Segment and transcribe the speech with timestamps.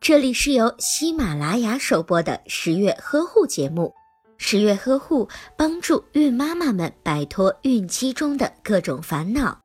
[0.00, 3.94] 这里是由喜马拉雅首播的十月呵护节目。
[4.36, 9.60] 十月呵护帮助孕妈妈们摆脱孕期中的各种烦恼。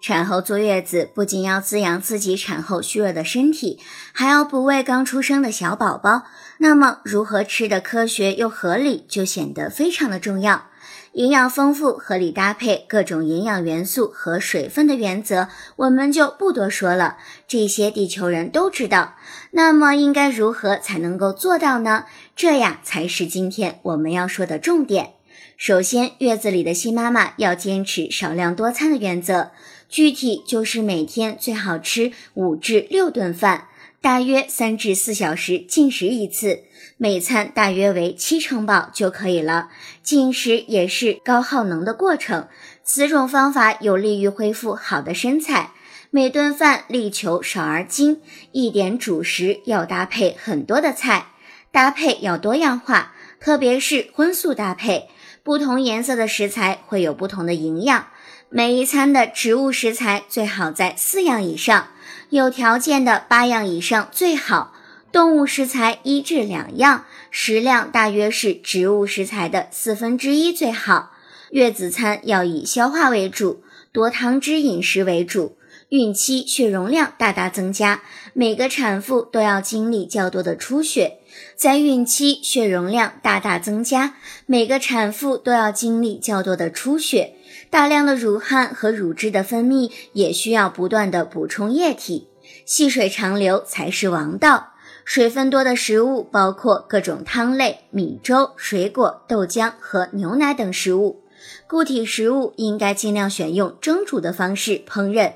[0.00, 3.80] 产后坐月子不仅要滋养自己产后虚弱的身体，
[4.12, 6.24] 还要哺喂刚出生的小宝宝。
[6.58, 10.66] 那么，如何吃的科学又合理，就显得非常的重要。
[11.14, 19.14] 营养丰富、合理搭配各种营养元素和水分的原则，我们就不多说了，这些地球人都知道。
[19.52, 22.06] 那么，应该如何才能够做到呢？
[22.34, 25.12] 这呀，才是今天我们要说的重点。
[25.56, 29.52] 首先，月子里的新妈妈要坚持少量多餐的原则。
[29.88, 33.68] 具体就是每天最好吃五至六顿饭，
[34.04, 36.64] 大约三至四小时进食一次，
[36.98, 39.70] 每餐大约为七成饱就可以了。
[40.02, 42.46] 进食也是高耗能的过程，
[42.82, 45.70] 此种方法有利于恢复好的身材。
[46.10, 48.20] 每顿饭力求少而精，
[48.52, 51.28] 一点主食要搭配很多的菜，
[51.72, 55.08] 搭配要多样化，特别是荤素搭配，
[55.42, 58.08] 不同颜色的食材会有不同的营养。
[58.56, 61.88] 每一餐的植物食材最好在四样以上，
[62.30, 64.72] 有条件的八样以上最好。
[65.10, 71.10] 动物食材一至两样，食量大约是植物食材的四分之一最好。
[71.50, 75.56] 月子餐要以消化为主，多汤汁饮食为主。
[75.94, 81.18] 孕期血容量大大增加，每个产妇都要经历较多的出血。
[81.54, 87.34] 在孕期血容量大大增加，每个产妇都要经历较多的出血。
[87.70, 92.26] 大量的乳汗和乳汁的分泌也需要不断的补充液体，
[92.66, 94.72] 细水长流才是王道。
[95.04, 101.20] 水分多的食物包括各种汤类、米粥、水果、豆浆和牛奶等食物。
[101.68, 105.34] 固体食物应该尽量选用蒸煮的方式烹饪，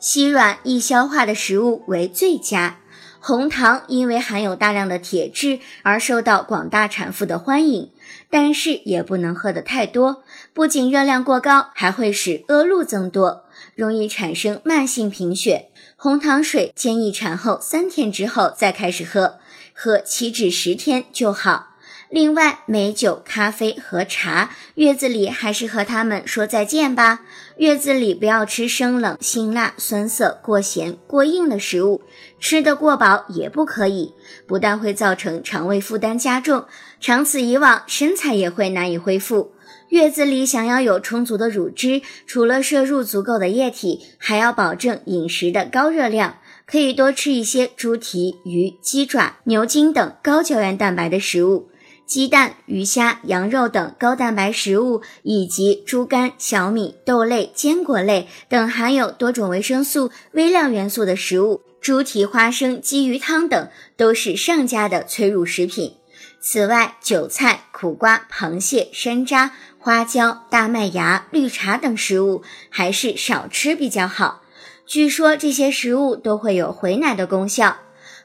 [0.00, 2.78] 稀软易消化的食物为最佳。
[3.22, 7.90] 红糖因为含有大量的铁质而受到广大产妇的欢迎，
[8.30, 10.24] 但是也不能喝得太多，
[10.54, 13.44] 不仅热量过高，还会使恶露增多，
[13.74, 15.66] 容易产生慢性贫血。
[15.96, 19.38] 红糖水建议产后三天之后再开始喝，
[19.74, 21.69] 喝七至十天就好。
[22.10, 27.20] 另外，美酒、咖啡和茶，月子里还是和他们说再见吧。
[27.58, 32.02] 月子里不要吃生冷、辛辣、酸涩、过咸、过硬的食物，
[32.40, 34.12] 吃得过饱也不可以，
[34.44, 36.64] 不但会造成肠胃负担加重，
[37.00, 39.52] 长此以往，身材也会难以恢复。
[39.90, 51.69] 月子里想要有充足的乳汁，除了摄入足够的液体，还要保证饮食的高热量，可以多吃一些猪蹄、鱼、鸡爪、牛筋等高胶原蛋白的食物。
[52.10, 65.94] 鸡蛋、鱼虾、羊肉等高蛋白食物，以及猪肝、小米、豆类、坚果类等含有多种维生素、微量元素的食物，猪蹄、花生、鲫鱼汤等都是上佳的催乳食品。
[66.40, 74.42] 此外，韭菜、苦瓜、螃蟹、山楂、花椒、大麦芽、绿茶等食物还是少吃比较好。
[74.84, 77.76] 据说这些食物都会有回奶的功效。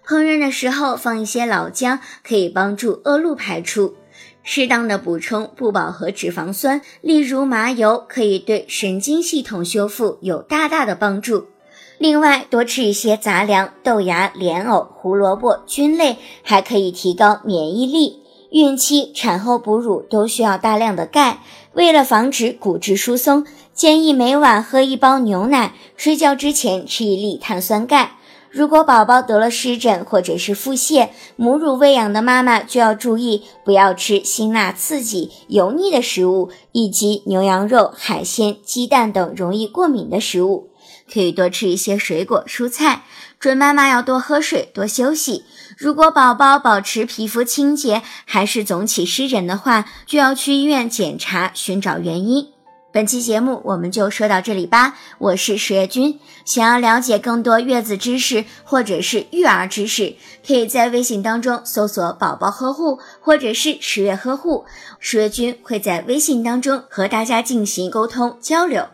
[0.08, 3.96] 烹饪的时候放一些老姜，可以帮助恶露排出。
[4.44, 11.48] 适当的补充不饱和脂肪酸，例如麻油，可以对神经系统修复有大大的帮助。
[11.98, 18.22] 另外，多吃一些杂粮、豆芽、莲藕、胡萝卜、菌类，还可以提高免疫力。
[18.52, 21.40] 孕期、产后哺乳都需要大量的钙，
[21.74, 28.18] 为了防止骨质疏松，建议每晚喝一包牛奶，睡觉之前吃一粒碳酸钙。
[28.56, 40.70] 如果宝宝得了湿疹或者是腹泻，母乳喂养的妈妈就要注意，不要吃辛辣刺激、油腻的食物，以及牛羊肉、海鲜、鸡蛋等容易过敏的食物。
[41.14, 43.04] 可以多吃一些水果、蔬菜。
[43.42, 45.44] 准妈妈要多喝水、多休息。
[45.78, 52.55] 如果宝宝保持皮肤清洁，还是总起湿疹的话，就要去医院检查，寻找原因。
[52.96, 54.98] 本期节目我们就说到这里吧。
[55.18, 60.16] 我是十月君，想要了解更多月子知识或者是育儿知识，
[60.48, 64.64] 可以在微信当中搜索“宝宝呵护”或者是“十月呵护”，
[65.02, 68.88] 十月君会在微信当中和大家进行沟通交流。